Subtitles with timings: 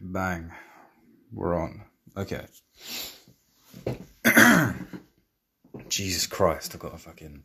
[0.00, 0.52] Bang.
[1.32, 1.82] We're on.
[2.16, 2.46] Okay.
[5.88, 7.44] Jesus Christ, I've got a fucking.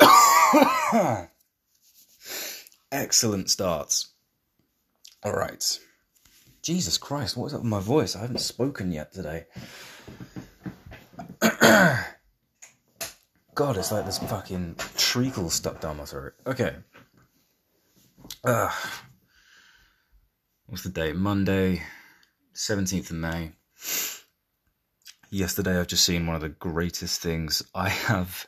[2.92, 4.12] Excellent starts.
[5.26, 5.80] Alright.
[6.62, 8.14] Jesus Christ, what is up with my voice?
[8.14, 9.46] I haven't spoken yet today.
[13.54, 16.34] God, it's like this fucking treacle stuck down my throat.
[16.46, 16.76] Okay.
[18.44, 18.70] Uh,
[20.68, 21.16] what's the date?
[21.16, 21.82] Monday,
[22.54, 23.52] 17th of May.
[25.30, 28.46] Yesterday, I've just seen one of the greatest things I have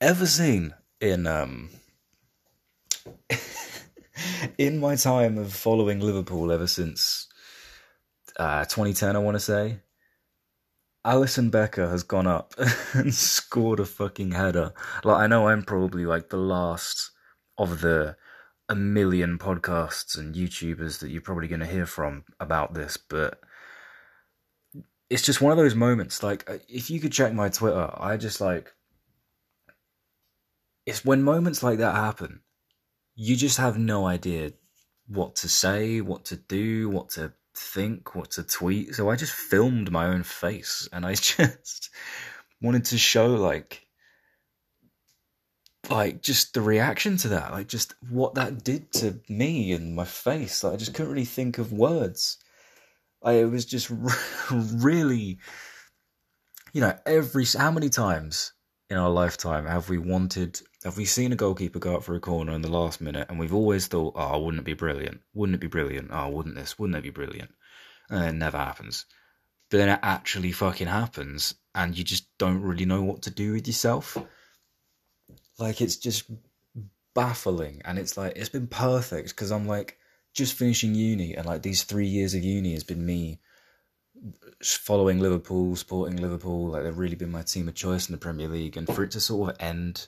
[0.00, 1.70] ever seen in um
[4.58, 7.28] in my time of following Liverpool ever since
[8.38, 9.80] uh, 2010, I want to say.
[11.04, 12.54] Alisson Becker has gone up
[12.92, 14.72] and scored a fucking header.
[15.04, 17.10] Like I know I'm probably like the last
[17.56, 18.16] of the
[18.70, 23.40] a million podcasts and YouTubers that you're probably going to hear from about this, but
[25.10, 26.22] it's just one of those moments.
[26.22, 28.72] Like, uh, if you could check my Twitter, I just like.
[30.86, 32.40] It's when moments like that happen,
[33.16, 34.52] you just have no idea
[35.08, 38.94] what to say, what to do, what to think, what to tweet.
[38.94, 41.90] So I just filmed my own face and I just
[42.62, 43.86] wanted to show, like,
[45.88, 50.04] like just the reaction to that, like just what that did to me and my
[50.04, 50.62] face.
[50.62, 52.38] Like I just couldn't really think of words.
[53.22, 53.90] I it was just
[54.50, 55.38] really,
[56.72, 58.52] you know, every how many times
[58.88, 62.20] in our lifetime have we wanted, have we seen a goalkeeper go up for a
[62.20, 65.20] corner in the last minute, and we've always thought, oh, wouldn't it be brilliant?
[65.32, 66.10] Wouldn't it be brilliant?
[66.12, 66.78] Oh, wouldn't this?
[66.78, 67.52] Wouldn't it be brilliant?
[68.08, 69.06] And it never happens.
[69.70, 73.52] But then it actually fucking happens, and you just don't really know what to do
[73.52, 74.18] with yourself
[75.60, 76.30] like it's just
[77.14, 79.98] baffling, and it's like it's been perfect because I'm like
[80.32, 83.40] just finishing uni, and like these three years of uni has been me
[84.62, 86.68] following Liverpool, supporting Liverpool.
[86.68, 89.12] Like they've really been my team of choice in the Premier League, and for it
[89.12, 90.06] to sort of end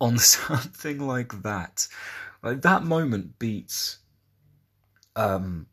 [0.00, 1.88] on something like that,
[2.42, 3.98] like that moment beats.
[5.16, 5.66] Um,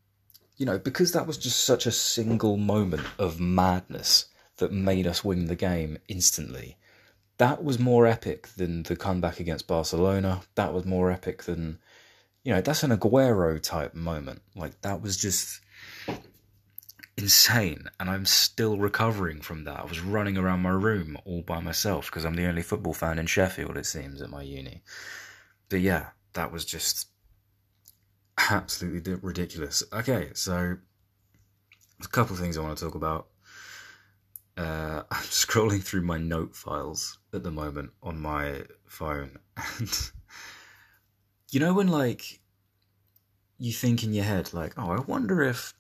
[0.58, 4.26] you know, because that was just such a single moment of madness
[4.58, 6.78] that made us win the game instantly
[7.40, 10.42] that was more epic than the comeback against Barcelona.
[10.56, 11.80] That was more epic than,
[12.44, 14.42] you know, that's an Aguero type moment.
[14.56, 15.62] Like, that was just
[17.18, 17.86] insane.
[18.00, 19.80] And I'm still recovering from that.
[19.80, 23.18] I was running around my room all by myself because I'm the only football fan
[23.18, 24.84] in Sheffield, it seems, at my uni.
[25.70, 27.08] But yeah, that was just
[28.52, 29.82] absolutely ridiculous.
[29.94, 30.76] Okay, so
[32.04, 33.28] a couple of things I want to talk about.
[34.60, 40.12] Uh, I'm scrolling through my note files at the moment on my phone, and
[41.52, 42.42] you know when like
[43.58, 45.74] you think in your head like, oh, I wonder if,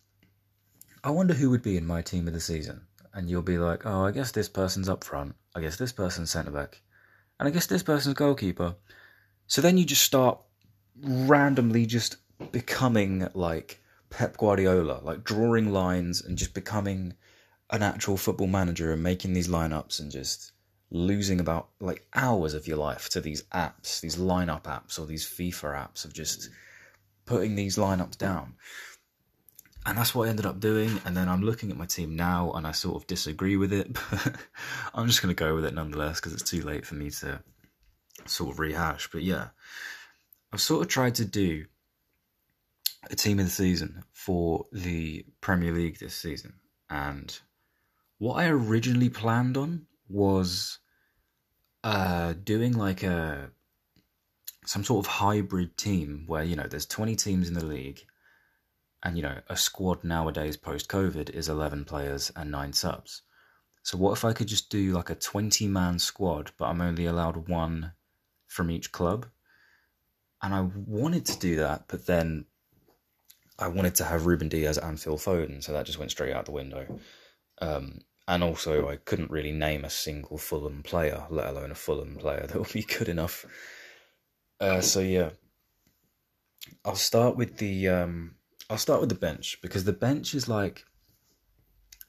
[1.03, 2.81] I wonder who would be in my team of the season,
[3.13, 6.31] and you'll be like, oh, I guess this person's up front, I guess this person's
[6.31, 6.81] centre back,
[7.37, 8.75] and I guess this person's goalkeeper.
[9.47, 10.39] So then you just start
[11.01, 12.15] randomly just
[12.53, 17.15] becoming like Pep Guardiola, like drawing lines and just becoming
[17.71, 20.51] an actual football manager and making these lineups and just
[20.91, 25.25] losing about like hours of your life to these apps, these lineup apps or these
[25.25, 26.49] FIFA apps of just
[27.25, 28.55] putting these lineups down.
[29.85, 30.99] And that's what I ended up doing.
[31.05, 33.93] And then I'm looking at my team now and I sort of disagree with it,
[34.11, 34.35] but
[34.93, 37.41] I'm just going to go with it nonetheless because it's too late for me to
[38.25, 39.09] sort of rehash.
[39.11, 39.49] But yeah,
[40.51, 41.65] I've sort of tried to do
[43.09, 46.53] a team of the season for the Premier League this season.
[46.89, 47.39] And
[48.19, 50.79] what I originally planned on was
[51.83, 53.49] uh, doing like a
[54.65, 58.05] some sort of hybrid team where you know there's 20 teams in the league
[59.01, 63.23] and you know a squad nowadays post covid is 11 players and 9 subs.
[63.81, 67.05] So what if i could just do like a 20 man squad but i'm only
[67.05, 67.93] allowed one
[68.47, 69.27] from each club?
[70.41, 72.45] And i wanted to do that but then
[73.57, 76.45] i wanted to have ruben Dias and phil foden so that just went straight out
[76.45, 76.99] the window.
[77.61, 77.99] Um,
[78.29, 82.45] and also I couldn't really name a single Fulham player, let alone a Fulham player
[82.45, 83.43] that would be good enough.
[84.59, 85.31] Uh, so yeah,
[86.85, 88.35] I'll start with the um,
[88.69, 90.85] I'll start with the bench because the bench is like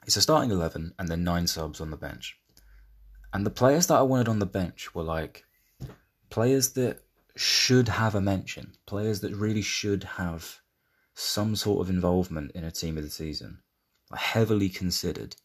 [0.07, 2.39] it's a starting eleven and then nine subs on the bench,
[3.33, 5.45] and the players that I wanted on the bench were like
[6.29, 7.01] players that
[7.35, 10.61] should have a mention, players that really should have
[11.15, 13.61] some sort of involvement in a team of the season,
[14.11, 15.37] are heavily considered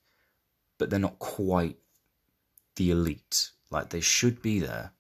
[0.78, 1.78] but they're not quite
[2.76, 3.52] the elite.
[3.70, 4.92] Like they should be there,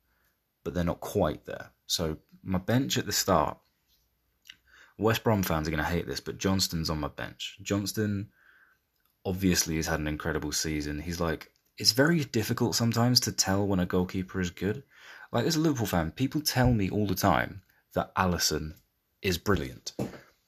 [0.63, 1.71] but they're not quite there.
[1.87, 3.57] So my bench at the start
[4.97, 7.57] West Brom fans are going to hate this, but Johnstone's on my bench.
[7.61, 8.27] Johnstone
[9.25, 10.99] obviously has had an incredible season.
[10.99, 14.83] He's like, it's very difficult sometimes to tell when a goalkeeper is good.
[15.31, 17.61] Like, as a Liverpool fan, people tell me all the time
[17.93, 18.75] that Alisson
[19.21, 19.93] is brilliant,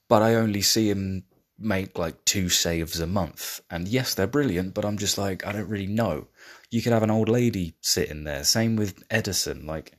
[0.07, 1.23] but I only see him
[1.59, 3.61] make like two saves a month.
[3.69, 6.27] And yes, they're brilliant, but I'm just like, I don't really know.
[6.69, 8.43] You could have an old lady sitting there.
[8.43, 9.65] Same with Ederson.
[9.65, 9.93] Like,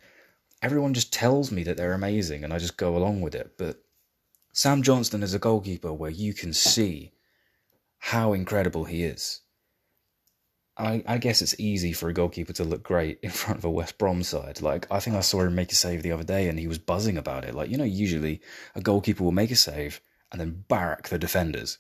[0.62, 3.52] everyone just tells me that they're amazing and I just go along with it.
[3.58, 3.82] But
[4.52, 7.12] Sam Johnstone is a goalkeeper where you can see
[7.98, 9.40] how incredible he is.
[10.76, 13.70] I, I guess it's easy for a goalkeeper to look great in front of a
[13.70, 14.62] West Brom side.
[14.62, 16.78] Like, I think I saw him make a save the other day and he was
[16.78, 17.54] buzzing about it.
[17.54, 18.40] Like, you know, usually
[18.76, 20.00] a goalkeeper will make a save
[20.30, 21.78] and then barrack the defenders.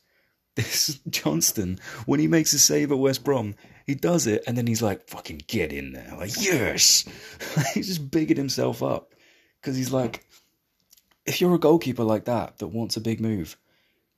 [0.54, 3.54] This Johnstone, when he makes a save at West Brom,
[3.86, 6.14] he does it and then he's like, fucking get in there.
[6.16, 7.04] Like, yes!
[7.74, 9.14] he's just bigging himself up.
[9.60, 10.24] Because he's like,
[11.26, 13.56] if you're a goalkeeper like that, that wants a big move,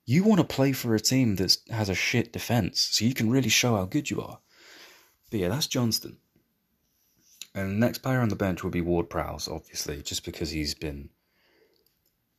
[0.06, 3.31] you want to play for a team that has a shit defence so you can
[3.31, 4.38] really show how good you are.
[5.31, 6.19] But yeah, that's Johnstone.
[7.55, 10.75] And the next player on the bench will be Ward Prowse, obviously, just because he's
[10.75, 11.11] been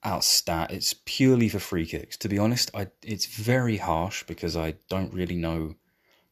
[0.03, 0.71] outstat.
[0.71, 2.17] It's purely for free kicks.
[2.17, 5.75] To be honest, I it's very harsh because I don't really know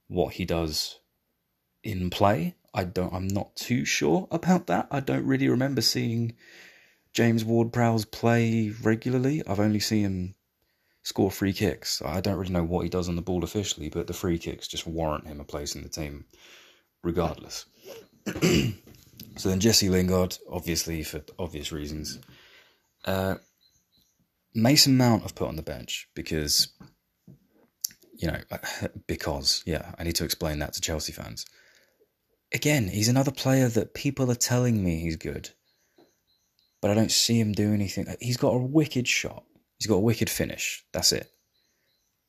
[0.07, 0.99] what he does
[1.83, 2.55] in play.
[2.73, 3.13] I don't.
[3.13, 4.87] I'm not too sure about that.
[4.91, 6.35] I don't really remember seeing
[7.13, 9.41] James Ward-Prowse play regularly.
[9.47, 10.35] I've only seen him
[11.01, 12.01] score free kicks.
[12.03, 14.67] I don't really know what he does on the ball officially, but the free kicks
[14.67, 16.25] just warrant him a place in the team,
[17.03, 17.65] regardless.
[19.35, 22.19] so then Jesse Lingard, obviously for obvious reasons.
[23.05, 23.35] Uh,
[24.53, 26.69] Mason Mount I've put on the bench because,
[28.17, 28.39] you know,
[29.07, 31.45] because, yeah, I need to explain that to Chelsea fans.
[32.53, 35.51] Again, he's another player that people are telling me he's good,
[36.81, 38.07] but I don't see him do anything.
[38.19, 39.43] He's got a wicked shot,
[39.77, 40.83] he's got a wicked finish.
[40.91, 41.31] That's it.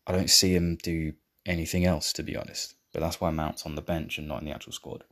[0.06, 1.12] I don't see him do
[1.46, 2.74] anything else, to be honest.
[2.92, 5.04] But that's why Mount's on the bench and not in the actual squad.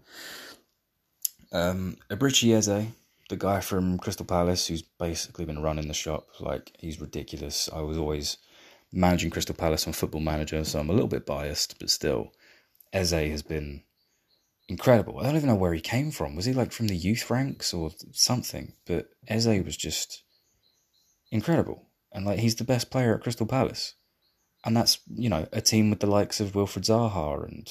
[1.53, 2.89] Um, Eberechi Eze,
[3.29, 6.29] the guy from Crystal Palace who's basically been running the shop.
[6.41, 7.69] Like he's ridiculous.
[7.73, 8.39] I was always
[8.93, 12.33] managing Crystal Palace on Football Manager, so I'm a little bit biased, but still,
[12.93, 13.83] Eze has been
[14.69, 15.19] incredible.
[15.19, 16.37] I don't even know where he came from.
[16.37, 18.75] Was he like from the youth ranks or something?
[18.87, 20.23] But Eze was just
[21.31, 23.95] incredible, and like he's the best player at Crystal Palace,
[24.65, 27.71] and that's you know a team with the likes of Wilfried Zaha and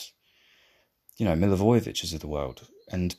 [1.18, 3.16] you know Milivojevic of the world, and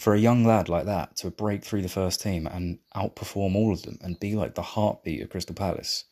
[0.00, 3.70] for a young lad like that to break through the first team and outperform all
[3.70, 6.04] of them and be like the heartbeat of Crystal Palace,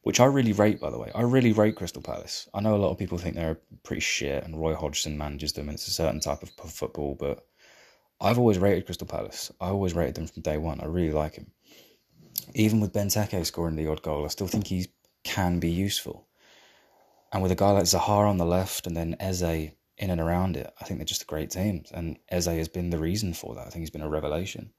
[0.00, 1.12] which I really rate, by the way.
[1.14, 2.48] I really rate Crystal Palace.
[2.54, 5.68] I know a lot of people think they're pretty shit and Roy Hodgson manages them
[5.68, 7.46] and it's a certain type of football, but
[8.22, 9.52] I've always rated Crystal Palace.
[9.60, 10.80] I always rated them from day one.
[10.80, 11.50] I really like him.
[12.54, 14.86] Even with Ben Benteke scoring the odd goal, I still think he
[15.24, 16.26] can be useful.
[17.30, 20.56] And with a guy like Zaha on the left and then Eze in and around
[20.56, 20.72] it.
[20.80, 23.66] I think they're just a great team, and Eze has been the reason for that.
[23.66, 24.72] I think he's been a revelation.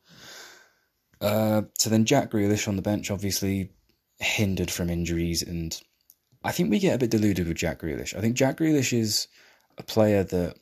[1.21, 3.71] Uh, so then Jack Grealish on the bench, obviously
[4.19, 5.79] hindered from injuries, and
[6.43, 8.15] I think we get a bit deluded with Jack Grealish.
[8.15, 9.27] I think Jack Grealish is
[9.77, 10.55] a player that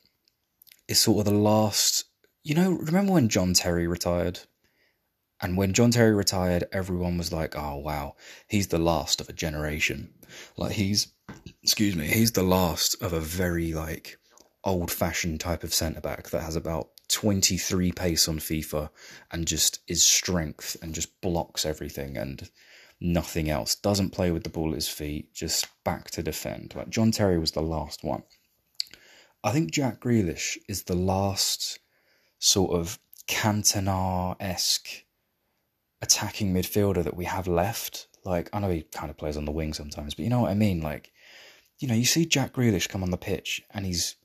[0.87, 2.05] is sort of the last.
[2.43, 4.39] You know, remember when John Terry retired?
[5.41, 8.15] And when John Terry retired, everyone was like, "Oh wow,
[8.47, 10.13] he's the last of a generation."
[10.55, 11.07] Like he's,
[11.61, 14.17] excuse me, he's the last of a very like
[14.63, 18.89] old fashioned type of centre back that has about 23 pace on FIFA
[19.31, 22.49] and just is strength and just blocks everything and
[22.99, 23.75] nothing else.
[23.75, 26.73] Doesn't play with the ball at his feet, just back to defend.
[26.75, 28.23] Like John Terry was the last one.
[29.43, 31.79] I think Jack Grealish is the last
[32.39, 35.03] sort of Cantona esque
[36.01, 38.07] attacking midfielder that we have left.
[38.23, 40.51] Like, I know he kind of plays on the wing sometimes, but you know what
[40.51, 40.81] I mean?
[40.81, 41.11] Like,
[41.79, 44.15] you know, you see Jack Grealish come on the pitch and he's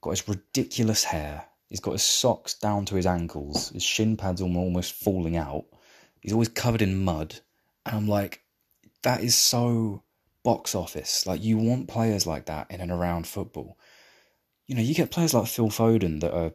[0.00, 1.46] got his ridiculous hair.
[1.68, 3.70] He's got his socks down to his ankles.
[3.70, 5.66] His shin pads are almost falling out.
[6.20, 7.40] He's always covered in mud.
[7.84, 8.42] And I'm like,
[9.02, 10.02] that is so
[10.42, 11.26] box office.
[11.26, 13.78] Like, you want players like that in and around football.
[14.66, 16.52] You know, you get players like Phil Foden that are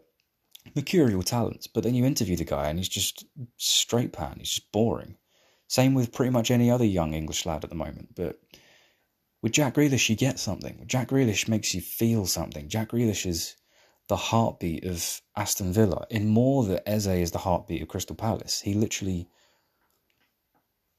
[0.76, 3.26] mercurial talents, but then you interview the guy and he's just
[3.58, 4.36] straight pan.
[4.38, 5.18] He's just boring.
[5.68, 8.16] Same with pretty much any other young English lad at the moment.
[8.16, 8.40] But
[9.44, 10.84] with Jack Grealish, you get something.
[10.88, 12.70] Jack Grealish makes you feel something.
[12.70, 13.56] Jack Grealish is
[14.08, 18.62] the heartbeat of Aston Villa in more that Eze is the heartbeat of Crystal Palace.
[18.62, 19.28] He literally,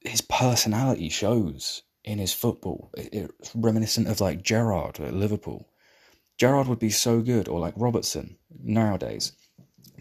[0.01, 2.91] his personality shows in his football.
[2.95, 5.71] It's reminiscent of like Gerrard at Liverpool.
[6.37, 9.33] Gerrard would be so good, or like Robertson nowadays.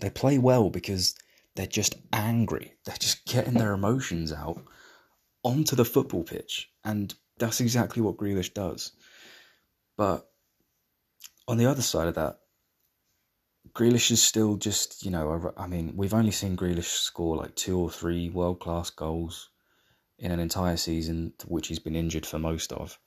[0.01, 1.15] They play well because
[1.55, 2.73] they're just angry.
[2.85, 4.61] They're just getting their emotions out
[5.43, 8.91] onto the football pitch, and that's exactly what Grealish does.
[9.97, 10.29] But
[11.47, 12.39] on the other side of that,
[13.73, 17.79] Grealish is still just, you know, I mean, we've only seen Grealish score like two
[17.79, 19.49] or three world class goals
[20.19, 22.99] in an entire season, which he's been injured for most of.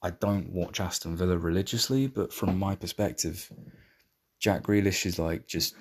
[0.00, 3.50] I don't watch Aston Villa religiously, but from my perspective,
[4.38, 5.74] Jack Grealish is like just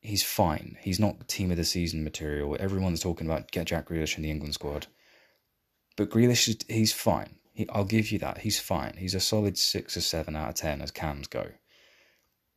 [0.00, 0.76] he's fine.
[0.80, 2.56] He's not team of the season material.
[2.60, 4.86] Everyone's talking about get Jack Grealish in the England squad,
[5.96, 7.36] but Grealish is he's fine.
[7.52, 8.38] He, I'll give you that.
[8.38, 8.94] He's fine.
[8.98, 11.46] He's a solid six or seven out of ten as cams go.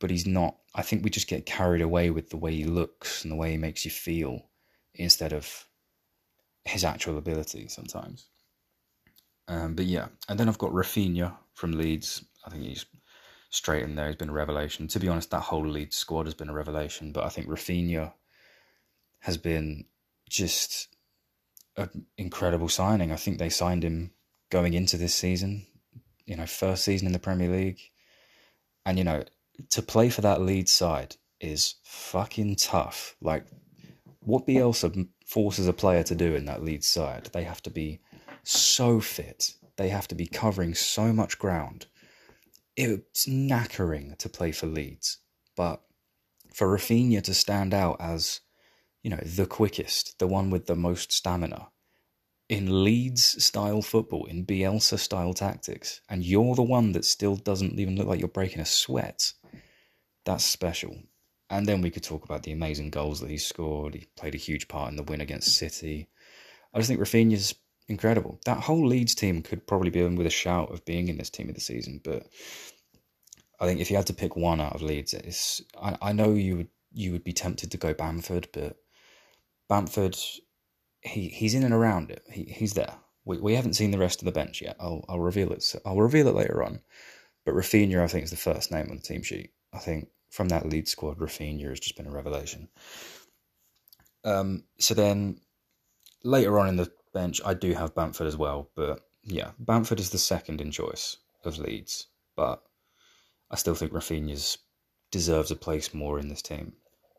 [0.00, 0.56] But he's not.
[0.74, 3.50] I think we just get carried away with the way he looks and the way
[3.52, 4.46] he makes you feel
[4.94, 5.66] instead of
[6.64, 8.28] his actual ability sometimes.
[9.48, 12.24] Um, but yeah, and then I've got Raphinha from Leeds.
[12.44, 12.84] I think he's
[13.50, 14.08] straight in there.
[14.08, 14.86] He's been a revelation.
[14.88, 17.12] To be honest, that whole Leeds squad has been a revelation.
[17.12, 18.12] But I think Raphinha
[19.20, 19.86] has been
[20.28, 20.88] just
[21.78, 23.12] an incredible signing.
[23.12, 24.10] I think they signed him
[24.50, 25.66] going into this season.
[26.26, 27.80] You know, first season in the Premier League,
[28.84, 29.24] and you know,
[29.70, 33.16] to play for that Leeds side is fucking tough.
[33.22, 33.46] Like,
[34.20, 38.00] what Bielsa forces a player to do in that Leeds side, they have to be
[38.42, 39.54] so fit.
[39.76, 41.86] They have to be covering so much ground.
[42.76, 45.18] It's knackering to play for Leeds,
[45.56, 45.82] but
[46.52, 48.40] for Raphinha to stand out as,
[49.08, 51.68] you know, the quickest, the one with the most stamina
[52.50, 57.80] in Leeds style football, in Bielsa style tactics, and you're the one that still doesn't
[57.80, 59.32] even look like you're breaking a sweat,
[60.26, 60.94] that's special.
[61.48, 63.94] And then we could talk about the amazing goals that he scored.
[63.94, 66.10] He played a huge part in the win against City.
[66.74, 67.54] I just think Raphinha's
[67.88, 68.38] incredible.
[68.44, 71.30] That whole Leeds team could probably be in with a shout of being in this
[71.30, 72.26] team of the season, but
[73.58, 76.34] I think if you had to pick one out of Leeds, it's I, I know
[76.34, 78.76] you would you would be tempted to go Bamford, but
[79.68, 80.16] Bamford
[81.02, 82.22] he he's in and around it.
[82.30, 82.94] He he's there.
[83.24, 84.76] We we haven't seen the rest of the bench yet.
[84.80, 85.74] I'll I'll reveal it.
[85.84, 86.80] I'll reveal it later on.
[87.44, 89.52] But Raphinha, I think, is the first name on the team sheet.
[89.72, 92.68] I think from that Leeds squad, Raphinha has just been a revelation.
[94.24, 95.40] Um, so then
[96.24, 100.10] later on in the bench, I do have Bamford as well, but yeah, Bamford is
[100.10, 102.62] the second in choice of Leeds, but
[103.50, 104.58] I still think Raphinha's
[105.10, 106.74] deserves a place more in this team.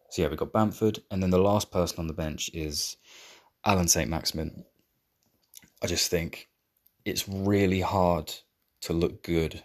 [0.10, 2.98] So yeah, we've got Bamford, and then the last person on the bench is
[3.66, 4.10] Allan St.
[4.10, 4.66] Maximin.
[5.84, 6.50] I just think
[7.06, 8.34] it's really hard
[8.82, 9.64] to look good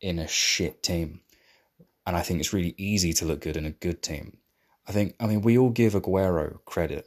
[0.00, 1.20] in a shit team.
[2.06, 4.38] And I think it's really easy to look good in a good team.
[4.86, 7.06] I think, I mean, we all give Aguero credit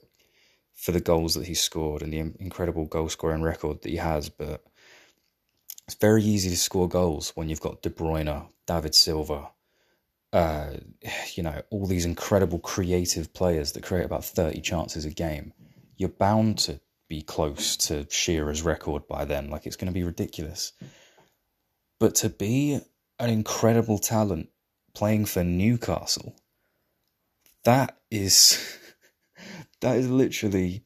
[0.74, 4.30] for the goals that he scored and the incredible goal scoring record that he has,
[4.30, 4.64] but
[5.88, 9.50] it's very easy to score goals when you've got De Bruyne, David Silva,
[10.34, 10.72] uh,
[11.36, 15.54] you know, all these incredible creative players that create about 30 chances a game.
[15.98, 19.50] You're bound to be close to Shearer's record by then.
[19.50, 20.74] Like, it's going to be ridiculous.
[22.00, 22.80] But to be
[23.20, 24.50] an incredible talent
[24.94, 26.36] playing for Newcastle,
[27.66, 28.78] that is
[29.82, 30.84] that is literally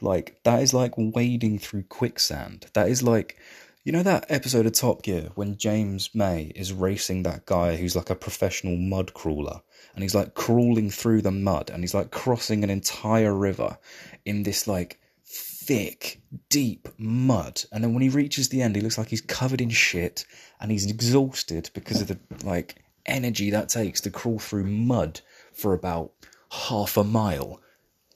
[0.00, 2.66] like that is like wading through quicksand.
[2.74, 3.38] That is like
[3.84, 7.94] you know that episode of Top Gear when James May is racing that guy who's
[7.94, 9.60] like a professional mud crawler
[9.94, 13.76] and he's like crawling through the mud and he's like crossing an entire river
[14.24, 17.62] in this like thick, deep mud.
[17.72, 20.24] And then when he reaches the end, he looks like he's covered in shit
[20.60, 25.20] and he's exhausted because of the like energy that takes to crawl through mud
[25.52, 26.10] for about
[26.50, 27.60] half a mile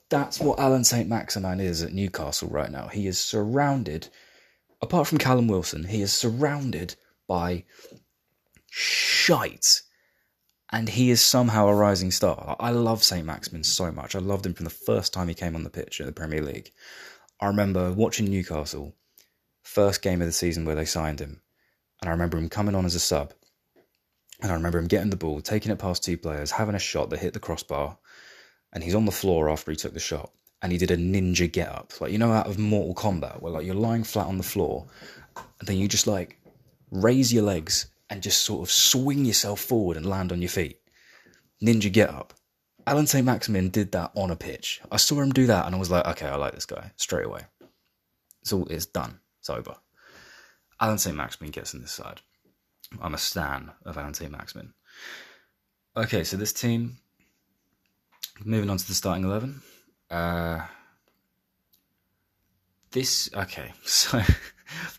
[0.09, 1.07] that's what Allan St.
[1.07, 2.87] Maximin is at Newcastle right now.
[2.87, 4.09] He is surrounded,
[4.81, 6.95] apart from Callum Wilson, he is surrounded
[7.27, 7.65] by
[8.69, 9.81] shite.
[10.71, 12.55] And he is somehow a rising star.
[12.59, 13.25] I love St.
[13.25, 14.15] Maximin so much.
[14.15, 16.43] I loved him from the first time he came on the pitch in the Premier
[16.43, 16.71] League.
[17.41, 18.93] I remember watching Newcastle,
[19.63, 21.41] first game of the season where they signed him.
[22.01, 23.33] And I remember him coming on as a sub.
[24.41, 27.09] And I remember him getting the ball, taking it past two players, having a shot
[27.09, 27.97] that hit the crossbar,
[28.71, 31.51] and he's on the floor after he took the shot and he did a ninja
[31.51, 34.37] get up like you know out of mortal kombat where like you're lying flat on
[34.37, 34.85] the floor
[35.59, 36.37] and then you just like
[36.91, 40.79] raise your legs and just sort of swing yourself forward and land on your feet.
[41.63, 42.33] Ninja get up
[42.87, 43.25] Allan st.
[43.25, 44.81] Maximin did that on a pitch.
[44.91, 47.25] I saw him do that and i was like okay i like this guy straight
[47.25, 47.41] away.
[48.41, 49.19] It's all it's done.
[49.39, 49.75] It's over.
[50.81, 51.15] Allan st.
[51.15, 52.21] Maximin gets in this side.
[53.01, 54.31] I'm a stan of Allan st.
[54.31, 54.73] Maximin.
[55.95, 56.97] Okay so this team
[58.43, 59.61] moving on to the starting 11.
[60.09, 60.61] Uh,
[62.91, 64.21] this, okay, so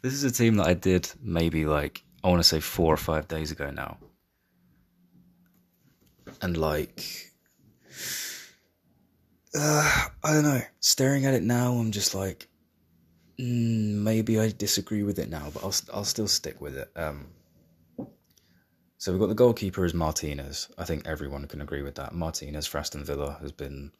[0.03, 2.99] this is a team that I did maybe like, I want to say four or
[2.99, 3.99] five days ago now.
[6.43, 7.05] And like,
[9.55, 12.49] uh, I don't know, staring at it now, I'm just like,
[13.39, 16.91] mm, maybe I disagree with it now, but I'll I'll still stick with it.
[16.95, 17.27] Um,
[18.99, 20.69] so we've got the goalkeeper as Martinez.
[20.79, 22.15] I think everyone can agree with that.
[22.15, 23.93] Martinez for Aston Villa has been.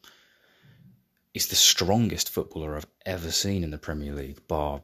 [1.33, 4.83] He's the strongest footballer I've ever seen in the Premier League, bar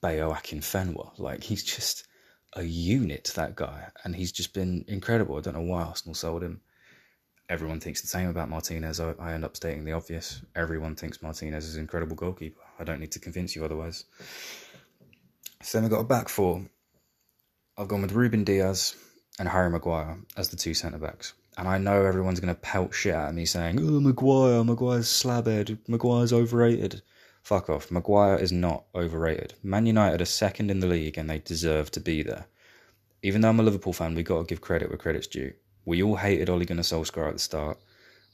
[0.00, 1.18] Bayo Akinfenwa.
[1.18, 2.06] Like he's just
[2.54, 5.36] a unit, that guy, and he's just been incredible.
[5.36, 6.60] I don't know why Arsenal sold him.
[7.48, 9.00] Everyone thinks the same about Martinez.
[9.00, 10.40] I, I end up stating the obvious.
[10.54, 12.60] Everyone thinks Martinez is an incredible goalkeeper.
[12.78, 14.04] I don't need to convince you otherwise.
[15.62, 16.64] So then we've got a back four.
[17.76, 18.94] I've gone with Ruben Dias
[19.38, 21.34] and Harry Maguire as the two centre backs.
[21.56, 25.78] And I know everyone's going to pelt shit at me saying, oh, Maguire, Maguire's slabhead,
[25.88, 27.02] Maguire's overrated.
[27.42, 27.90] Fuck off.
[27.90, 29.54] Maguire is not overrated.
[29.62, 32.46] Man United are second in the league and they deserve to be there.
[33.22, 35.52] Even though I'm a Liverpool fan, we've got to give credit where credit's due.
[35.84, 37.78] We all hated Ole Gunnar Solskjaer at the start,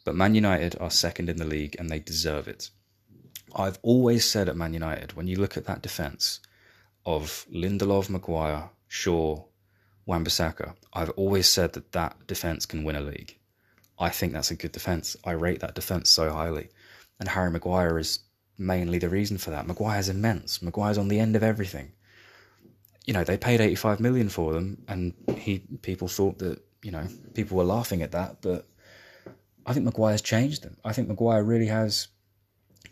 [0.05, 2.71] but Man United are second in the league and they deserve it.
[3.55, 6.41] I've always said at Man United, when you look at that defence
[7.05, 9.45] of Lindelof, Maguire, Shaw,
[10.11, 13.39] Wan-Bissaka, I've always said that that defence can win a league.
[13.97, 15.17] I think that's a good defence.
[15.25, 16.71] I rate that defence so highly.
[17.21, 18.19] And Harry Maguire is
[18.59, 19.69] mainly the reason for that.
[19.69, 20.63] Maguire's immense.
[20.63, 21.93] Maguire's on the end of everything.
[23.07, 27.07] You know, they paid 85 million for them and he people thought that, you know,
[27.35, 28.67] people were laughing at that, but
[29.65, 30.77] I think Maguire's changed them.
[30.85, 32.09] I think Maguire really has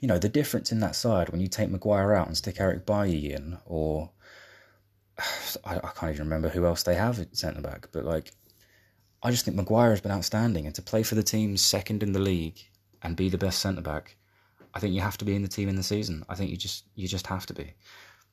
[0.01, 2.87] you know, the difference in that side when you take Maguire out and stick Eric
[2.87, 4.11] Bailly in or
[5.65, 8.33] I, I can't even remember who else they have at centre back, but like,
[9.23, 12.13] I just think Maguire has been outstanding, and to play for the team second in
[12.13, 12.61] the league
[13.03, 14.17] and be the best centre back,
[14.75, 16.25] I think you have to be in the team in the season.
[16.29, 17.75] I think you just you just have to be.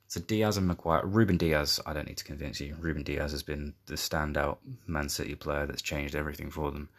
[0.08, 2.76] So Dias and Maguire, Ruben Dias, I don't need to convince you.
[2.80, 6.90] Ruben Dias has been the standout Man City player that's changed everything for them.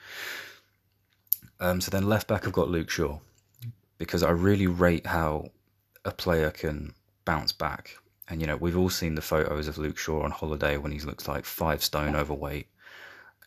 [1.60, 3.20] Um, so then left back, I've got Luke Shaw
[3.98, 5.50] because I really rate how
[6.04, 6.94] a player can
[7.24, 7.96] bounce back
[8.28, 11.00] and you know, we've all seen the photos of Luke Shaw on holiday when he
[11.00, 12.68] looks like five stone overweight.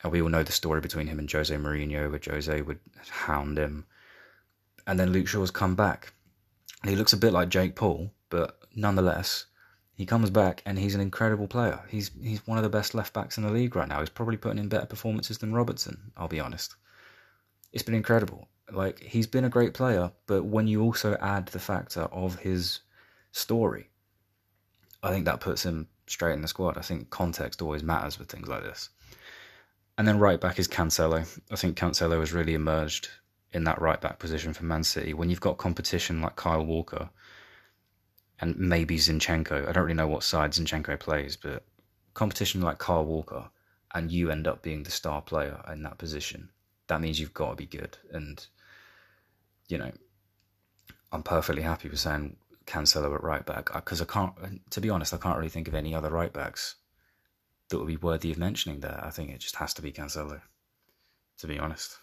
[0.02, 3.58] And we all know the story between him and Jose Mourinho, where Jose would hound
[3.58, 3.86] him.
[4.88, 6.13] And then Luke Shaw's come back.
[6.82, 9.48] And he looks a bit like Jake Paul, but nonetheless,
[9.96, 11.82] he comes back and he's an incredible player.
[11.89, 14.00] He's he's one of the best left backs in the league right now.
[14.00, 16.76] He's probably putting in better performances than Robertson, I'll be honest.
[17.74, 18.48] It's been incredible.
[18.72, 22.80] Like he's been a great player, but when you also add the factor of his
[23.34, 23.88] story,
[25.02, 26.78] I think that puts him straight in the squad.
[26.78, 28.90] I think context always matters with things like this.
[29.98, 31.26] And then right back is Cancelo.
[31.52, 33.10] I think Cancelo has really emerged
[33.52, 35.14] in that right back position for Man City.
[35.14, 37.10] When you've got competition like Kyle Walker
[38.40, 41.66] and maybe Zinchenko, I don't really know what side Zinchenko plays, but
[42.14, 43.50] competition like Kyle Walker
[43.94, 46.50] and you end up being the star player in that position,
[46.88, 47.98] that means you've got to be good.
[48.12, 48.46] And,
[49.68, 49.92] you know,
[51.12, 52.36] I'm perfectly happy with saying
[52.69, 54.34] Cancelo at right back because I can't.
[54.69, 56.75] To be honest, I can't really think of any other right backs
[57.69, 59.01] that would be worthy of mentioning there.
[59.03, 60.41] I think it just has to be Cancelo.
[61.39, 61.97] To be honest.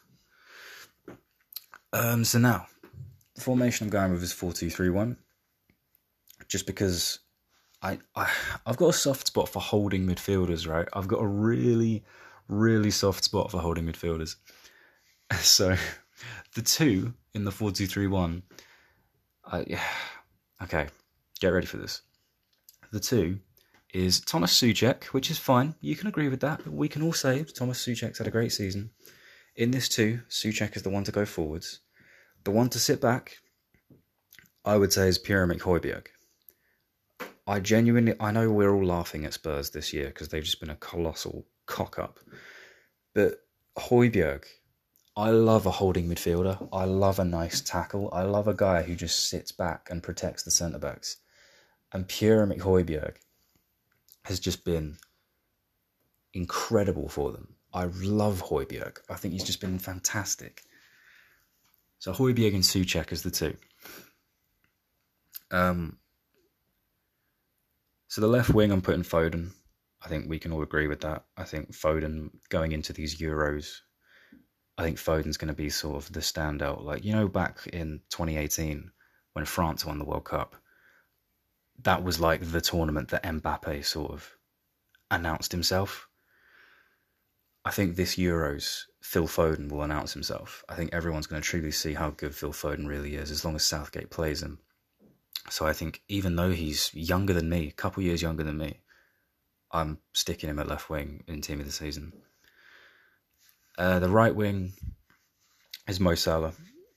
[1.93, 2.67] Um, so now,
[3.35, 5.17] the formation I'm going with is four two three one.
[6.49, 7.21] Just because
[7.81, 8.31] I, I
[8.67, 10.89] I've got a soft spot for holding midfielders, right?
[10.93, 12.05] I've got a really,
[12.49, 14.37] really soft spot for holding midfielders.
[15.41, 15.77] So,
[16.55, 18.45] the two in the four two three one,
[19.45, 19.81] I
[20.63, 20.87] Okay,
[21.41, 22.03] get ready for this.
[22.93, 23.41] The two
[23.93, 25.75] is Thomas Soucek, which is fine.
[25.81, 28.53] You can agree with that, but we can all say Thomas Soucek's had a great
[28.53, 28.91] season.
[29.55, 31.81] In this too, Soucek is the one to go forwards.
[32.45, 33.39] The one to sit back,
[34.65, 36.07] I would say, is Pierre-Emerick Højbjerg.
[37.47, 40.71] I genuinely, I know we're all laughing at Spurs this year because they've just been
[40.71, 42.19] a colossal cock up.
[43.15, 43.41] But
[43.79, 44.45] Højbjerg
[45.17, 46.69] I love a holding midfielder.
[46.73, 48.11] I love a nice tackle.
[48.13, 51.17] I love a guy who just sits back and protects the centre backs.
[51.93, 53.15] And Pierre-Emerick Højbjerg
[54.25, 54.99] has just been
[56.35, 57.55] incredible for them.
[57.73, 58.99] I love Højbjerg.
[59.09, 60.65] I think he's just been fantastic.
[61.99, 63.57] So Højbjerg and Soucek as the two.
[65.51, 65.97] Um,
[68.09, 69.53] so the left wing, I'm putting Foden.
[70.05, 71.25] I think we can all agree with that.
[71.39, 73.81] I think Foden going into these Euros
[74.79, 76.85] I think Foden's going to be sort of the standout.
[76.85, 78.91] Like, you know, back in 2018
[79.33, 80.57] when France won the World Cup,
[81.83, 84.37] that was like the tournament that Mbappe sort of
[85.11, 86.09] announced himself.
[87.65, 90.65] I think this Euros, Phil Foden will announce himself.
[90.69, 93.57] I think everyone's going to truly see how good Phil Foden really is as long
[93.57, 94.59] as Southgate plays him.
[95.51, 98.81] So I think even though he's younger than me, a couple years younger than me,
[99.73, 102.13] I'm sticking him at left wing in team of the season.
[103.79, 104.73] Uh, the right wing
[105.87, 106.53] is Mo Salah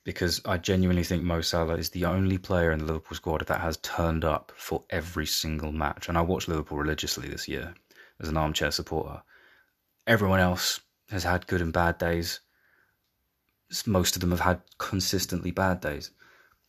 [0.06, 3.62] because I genuinely think Mo Salah is the only player in the Liverpool squad that
[3.62, 6.08] has turned up for every single match.
[6.08, 7.74] And I watch Liverpool religiously this year
[8.20, 9.22] as an armchair supporter.
[10.08, 12.40] Everyone else has had good and bad days.
[13.86, 16.12] Most of them have had consistently bad days.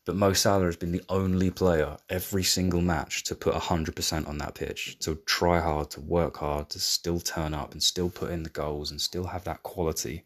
[0.06, 4.38] But Mo Salah has been the only player every single match to put 100% on
[4.38, 8.30] that pitch, to try hard, to work hard, to still turn up and still put
[8.30, 10.24] in the goals and still have that quality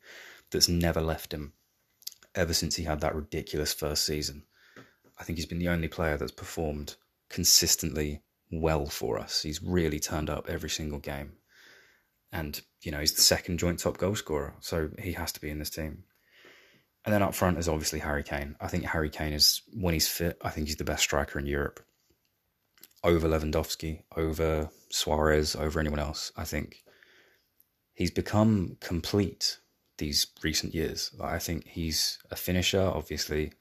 [0.51, 1.53] that's never left him
[2.35, 4.45] ever since he had that ridiculous first season.
[5.19, 6.97] I think he's been the only player that's performed
[7.29, 9.43] consistently well for us.
[9.43, 11.33] He's really turned up every single game.
[12.33, 15.51] And, you know, he's the second joint top goal scorer, so he has to be
[15.51, 16.05] in this team.
[17.05, 18.57] And then up front is obviously Harry Kane.
[18.61, 21.47] I think Harry Kane is, when he's fit, I think he's the best striker in
[21.47, 21.81] Europe.
[23.03, 26.33] Over Lewandowski, over Suarez, over anyone else.
[26.37, 26.83] I think
[27.93, 29.59] he's become complete
[29.99, 31.11] these recent years.
[31.21, 33.53] I think he's a finisher, obviously,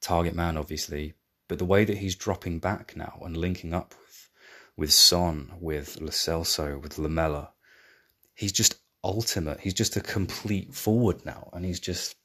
[0.00, 1.14] target man, obviously,
[1.48, 4.28] but the way that he's dropping back now and linking up with
[4.76, 7.50] with Son, with Lo Celso, with Lamela,
[8.34, 9.60] he's just ultimate.
[9.60, 12.16] He's just a complete forward now, and he's just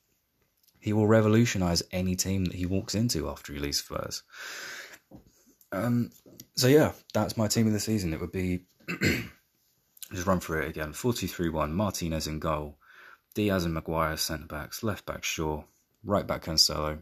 [0.79, 4.23] he will revolutionise any team that he walks into after he leaves Spurs.
[5.71, 6.11] Um,
[6.55, 8.13] so yeah, that's my team of the season.
[8.13, 8.61] It would be
[10.13, 11.73] just run through it again: four two three one.
[11.73, 12.77] Martinez in goal,
[13.33, 15.63] Dias and Maguire centre backs, left back Shaw,
[16.03, 16.99] right back Cancelo.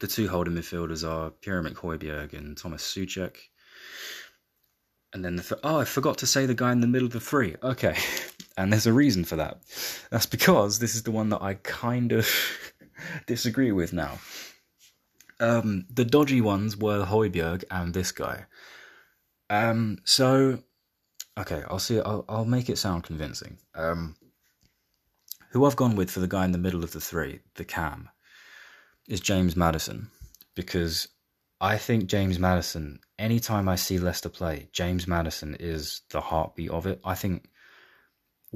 [0.00, 3.36] The two holding midfielders are Pierre-Emerick Højbjerg and Thomas Soucek.
[5.12, 7.12] And then the th- oh, I forgot to say the guy in the middle of
[7.12, 7.54] the three.
[7.62, 7.96] Okay,
[8.56, 9.60] and there's a reason for that.
[10.10, 12.28] That's because this is the one that I kind of
[13.26, 14.18] disagree with now.
[15.40, 18.46] Um, the dodgy ones were Højbjerg and this guy.
[19.50, 20.60] Um, so
[21.38, 22.00] okay, I'll see.
[22.00, 23.58] I'll, I'll make it sound convincing.
[23.74, 24.16] Um,
[25.50, 28.08] who I've gone with for the guy in the middle of the three, the cam,
[29.08, 30.10] is James Maddison
[30.54, 31.08] because
[31.60, 36.86] I think James Maddison, anytime I see Leicester play, James Maddison is the heartbeat of
[36.86, 37.00] it.
[37.04, 37.48] I think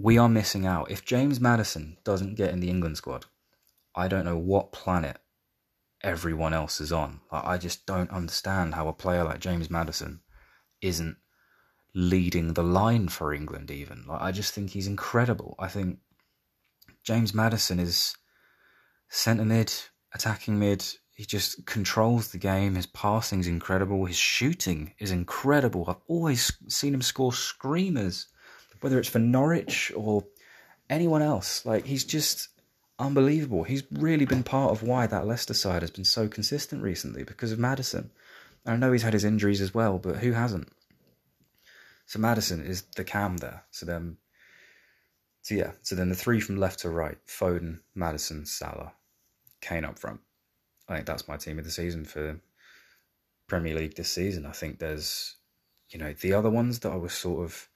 [0.02, 0.90] we are missing out.
[0.90, 3.26] If James Maddison doesn't get in the England squad,
[3.94, 5.18] I don't know what planet
[6.02, 7.20] everyone else is on.
[7.32, 10.20] Like, I just don't understand how a player like James Maddison
[10.80, 11.16] isn't
[11.94, 14.04] leading the line for England even.
[14.06, 15.56] Like I just think he's incredible.
[15.58, 15.98] I think
[17.02, 18.14] James Maddison is
[19.08, 19.72] centre mid,
[20.14, 20.84] attacking mid,
[21.16, 22.76] he just controls the game.
[22.76, 24.04] His passing's incredible.
[24.04, 25.86] His shooting is incredible.
[25.88, 28.28] I've always seen him score screamers,
[28.80, 30.24] whether it's for Norwich or
[30.90, 31.64] anyone else.
[31.64, 32.48] Like he's just
[32.98, 33.64] unbelievable.
[33.64, 37.52] He's really been part of why that Leicester side has been so consistent recently because
[37.52, 38.10] of Maddison.
[38.66, 40.68] I know he's had his injuries as well, but who hasn't?
[42.06, 43.64] So Maddison is the cam there.
[43.70, 44.16] So then,
[45.42, 45.72] so yeah.
[45.82, 48.92] So then the three from left to right: Foden, Maddison, Salah,
[49.60, 50.20] Kane up front.
[50.88, 52.40] I think that's my team of the season for
[53.46, 54.46] Premier League this season.
[54.46, 55.36] I think there's,
[55.90, 57.68] you know, the other ones that I was sort of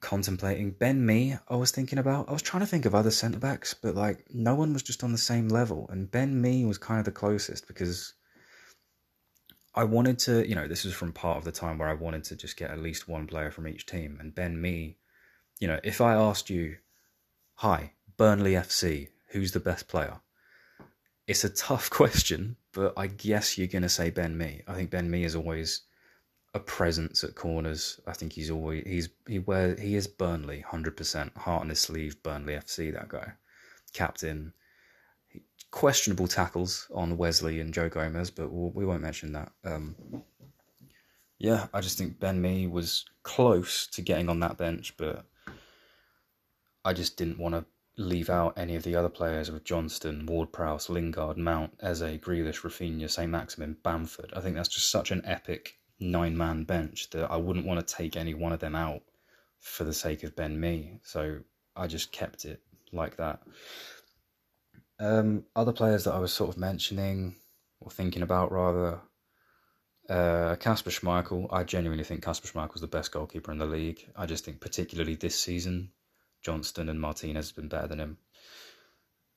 [0.00, 0.72] contemplating.
[0.72, 2.28] Ben Mee, I was thinking about.
[2.28, 5.04] I was trying to think of other centre backs, but like no one was just
[5.04, 5.88] on the same level.
[5.90, 8.14] And Ben Mee was kind of the closest because
[9.74, 12.24] I wanted to, you know, this was from part of the time where I wanted
[12.24, 14.18] to just get at least one player from each team.
[14.20, 14.98] And Ben Mee,
[15.60, 16.76] you know, if I asked you,
[17.54, 20.20] hi, Burnley FC, who's the best player?
[21.26, 24.62] it's a tough question, but I guess you're going to say Ben Mee.
[24.66, 25.82] I think Ben Mee is always
[26.54, 28.00] a presence at corners.
[28.06, 31.80] I think he's always he's he where he is Burnley, hundred percent heart on his
[31.80, 32.22] sleeve.
[32.22, 33.32] Burnley FC, that guy,
[33.92, 34.52] captain.
[35.72, 39.50] Questionable tackles on Wesley and Joe Gomez, but we'll, we will not mention that.
[39.64, 39.96] Um,
[41.36, 45.24] yeah, I just think Ben Mee was close to getting on that bench, but
[46.84, 47.64] I just didn't want to
[47.96, 52.60] leave out any of the other players with Johnstone, Ward Prowse, Lingard, Mount, Eze, Grealish,
[52.60, 53.30] Raphinha, St.
[53.30, 54.32] Maximin, Bamford.
[54.36, 57.94] I think that's just such an epic nine man bench that I wouldn't want to
[57.94, 59.02] take any one of them out
[59.60, 61.00] for the sake of Ben Mee.
[61.02, 61.40] So
[61.74, 62.60] I just kept it
[62.92, 63.40] like that.
[64.98, 67.36] Um, other players that I was sort of mentioning
[67.80, 69.00] or thinking about rather.
[70.08, 74.06] Uh, Schmeichel, I genuinely think Kasper Schmeichel is the best goalkeeper in the league.
[74.14, 75.92] I just think, particularly this season,
[76.42, 78.18] Johnstone and Martinez have been better than him.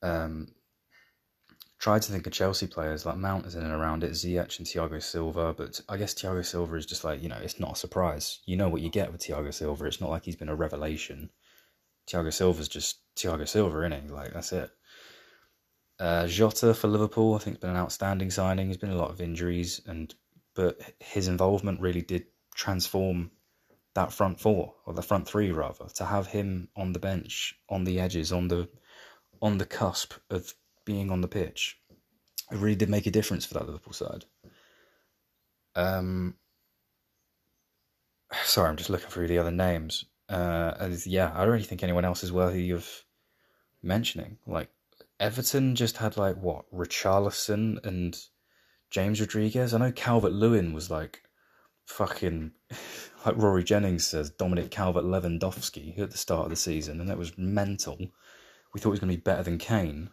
[0.02, 0.48] Um,
[1.78, 4.66] tried to think of Chelsea players like Mount is in and around it, Ziyech and
[4.66, 7.76] Thiago Silva, but I guess Thiago Silva is just like, you know, it's not a
[7.76, 8.40] surprise.
[8.46, 9.84] You know what you get with Thiago Silva.
[9.86, 11.30] It's not like he's been a revelation.
[12.08, 14.08] Thiago Silva's just Thiago Silva, isn't he?
[14.08, 14.70] Like, that's it.
[16.00, 18.66] Uh, Jota for Liverpool, I think, has been an outstanding signing.
[18.66, 20.12] There's been a lot of injuries, and
[20.54, 23.30] but his involvement really did transform
[23.94, 27.84] that front four or the front three rather to have him on the bench on
[27.84, 28.68] the edges on the
[29.42, 30.54] on the cusp of
[30.88, 31.78] being on the pitch
[32.50, 34.24] it really did make a difference for that Liverpool side.
[35.74, 36.34] Um,
[38.42, 40.04] sorry, I'm just looking through the other names.
[40.28, 42.88] Uh, yeah, I don't really think anyone else is worthy of
[43.82, 44.38] mentioning.
[44.46, 44.70] Like
[45.20, 48.18] Everton just had like what Richarlison and
[48.90, 49.74] James Rodriguez.
[49.74, 51.22] I know Calvert Lewin was like
[51.86, 52.52] fucking
[53.26, 57.18] like Rory Jennings says Dominic Calvert Lewandowski at the start of the season, and that
[57.18, 57.98] was mental.
[58.72, 60.10] We thought he was going to be better than Kane,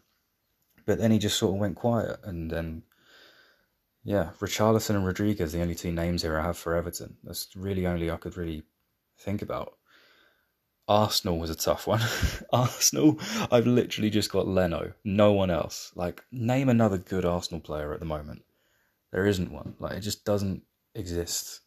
[0.85, 2.83] but then he just sort of went quiet, and then
[4.05, 7.17] yeah, Richarlison and Rodriguez, the only two names here I have for Everton.
[7.23, 8.63] That's really only I could really
[9.17, 9.77] think about.
[10.87, 12.01] Arsenal was a tough one.
[12.53, 13.19] Arsenal,
[13.51, 15.91] I've literally just got Leno, no one else.
[15.95, 18.43] Like, name another good Arsenal player at the moment.
[19.11, 19.73] There isn't one.
[19.79, 20.61] Like, it just doesn't
[20.93, 21.61] exist.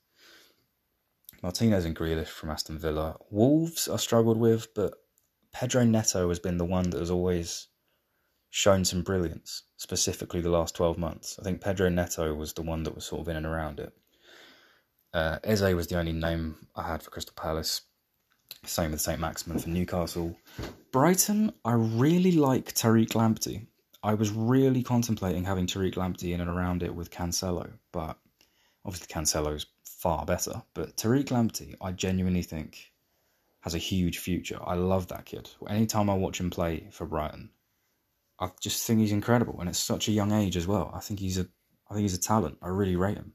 [1.42, 3.16] Martinez and Grealish from Aston Villa.
[3.30, 4.94] Wolves I struggled with, but
[5.52, 7.66] Pedro Neto has been the one that has always
[8.50, 11.38] shown some brilliance, specifically the last 12 months.
[11.38, 13.92] I think Pedro Neto was the one that was sort of in and around it.
[15.12, 17.82] Uh, Eze was the only name I had for Crystal Palace.
[18.64, 19.20] Same with St.
[19.20, 20.36] Maximin for Newcastle.
[20.92, 23.66] Brighton, I really like Tariq Lamptey.
[24.02, 28.16] I was really contemplating having Tariq Lamptey in and around it with Cancelo, but
[28.84, 30.62] obviously Cancelo's far better.
[30.74, 32.92] But Tariq Lamptey, I genuinely think
[33.60, 34.58] has a huge future.
[34.64, 35.50] I love that kid.
[35.68, 37.50] Anytime I watch him play for Brighton,
[38.40, 40.92] I just think he's incredible, and at such a young age as well.
[40.94, 41.46] I think he's a,
[41.90, 42.58] I think he's a talent.
[42.62, 43.32] I really rate him,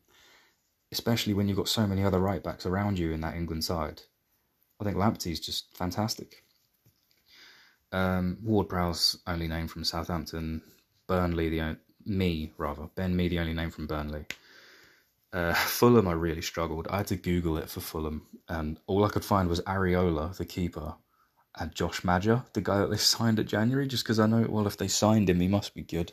[0.92, 4.02] especially when you've got so many other right backs around you in that England side.
[4.80, 6.44] I think Lamptey's just fantastic.
[7.92, 10.62] Um, Ward Prowse only name from Southampton.
[11.08, 14.26] Burnley the me rather Ben Mee the only name from Burnley.
[15.32, 16.88] Uh, Fulham I really struggled.
[16.90, 20.46] I had to Google it for Fulham, and all I could find was Areola, the
[20.46, 20.96] keeper,
[21.60, 24.68] and Josh Maja, the guy that they signed at January, just because I know, well,
[24.68, 26.12] if they signed him, he must be good.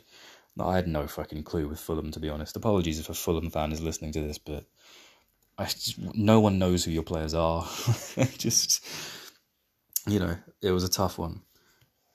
[0.59, 2.55] I had no fucking clue with Fulham, to be honest.
[2.55, 4.65] Apologies if a Fulham fan is listening to this, but
[5.57, 7.67] I just, no one knows who your players are.
[8.37, 8.85] just,
[10.07, 11.41] you know, it was a tough one.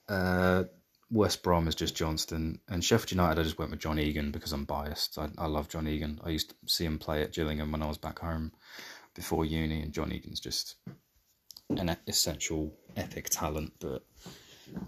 [0.07, 0.65] Uh,
[1.09, 4.51] West Brom is just Johnstone, and Sheffield United, I just went with John Egan because
[4.51, 5.17] I'm biased.
[5.17, 6.19] I, I love John Egan.
[6.23, 8.51] I used to see him play at Gillingham when I was back home
[9.15, 10.75] before uni, and John Egan's just
[11.69, 14.03] an essential epic talent, but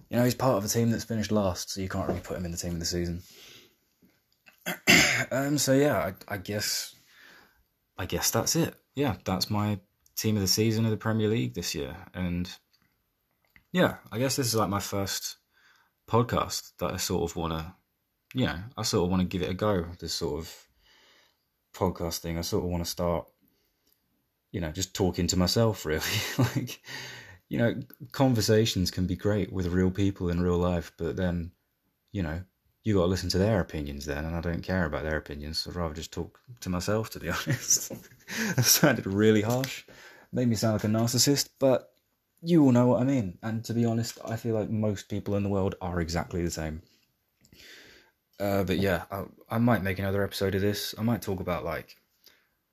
[0.09, 2.37] you know he's part of a team that's finished last, so you can't really put
[2.37, 3.21] him in the team of the season.
[5.31, 6.95] um, so yeah, I, I guess,
[7.97, 8.75] I guess that's it.
[8.95, 9.79] Yeah, that's my
[10.17, 12.49] team of the season of the Premier League this year, and
[13.71, 15.37] yeah, I guess this is like my first
[16.09, 17.73] podcast that I sort of want to,
[18.33, 19.85] you know, I sort of want to give it a go.
[19.99, 20.67] This sort of
[21.73, 23.27] podcast thing, I sort of want to start
[24.51, 26.01] you know, just talking to myself, really.
[26.37, 26.81] like,
[27.49, 27.75] you know,
[28.11, 31.51] conversations can be great with real people in real life, but then,
[32.11, 32.41] you know,
[32.83, 35.67] you got to listen to their opinions then, and I don't care about their opinions.
[35.67, 37.91] I'd rather just talk to myself, to be honest.
[38.55, 39.83] that sounded really harsh.
[40.31, 41.91] Made me sound like a narcissist, but
[42.41, 43.39] you all know what I mean.
[43.41, 46.51] And to be honest, I feel like most people in the world are exactly the
[46.51, 46.83] same.
[48.39, 50.95] Uh, but yeah, I, I might make another episode of this.
[50.97, 51.97] I might talk about like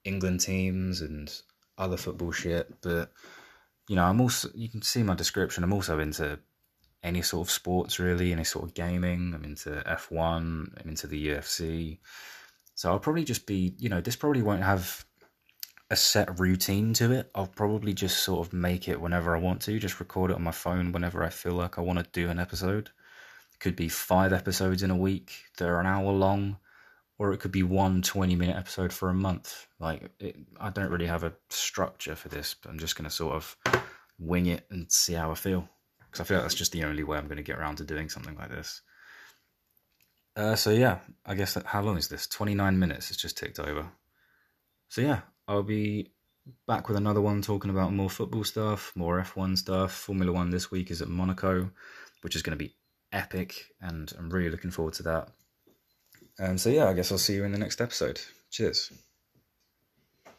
[0.04, 1.32] England teams and
[1.78, 3.10] other football shit, but
[3.88, 5.64] you know, I'm also you can see my description.
[5.64, 6.38] I'm also into
[7.02, 9.32] any sort of sports really, any sort of gaming.
[9.34, 10.80] I'm into F1.
[10.80, 11.98] I'm into the UFC.
[12.74, 15.04] So I'll probably just be, you know, this probably won't have
[15.90, 17.30] a set routine to it.
[17.34, 20.42] I'll probably just sort of make it whenever I want to, just record it on
[20.42, 22.90] my phone whenever I feel like I want to do an episode.
[23.54, 26.58] It could be five episodes in a week they're an hour long
[27.18, 29.66] or it could be one 20 minute episode for a month.
[29.78, 33.14] Like, it, I don't really have a structure for this, but I'm just going to
[33.14, 33.56] sort of
[34.18, 35.68] wing it and see how I feel.
[35.98, 37.84] Because I feel like that's just the only way I'm going to get around to
[37.84, 38.82] doing something like this.
[40.36, 42.26] Uh, so, yeah, I guess that, how long is this?
[42.26, 43.86] 29 minutes, it's just ticked over.
[44.88, 46.12] So, yeah, I'll be
[46.66, 49.92] back with another one talking about more football stuff, more F1 stuff.
[49.92, 51.70] Formula One this week is at Monaco,
[52.20, 52.76] which is going to be
[53.12, 55.28] epic, and I'm really looking forward to that.
[56.38, 58.20] Um, so yeah, I guess I'll see you in the next episode.
[58.50, 58.92] Cheers.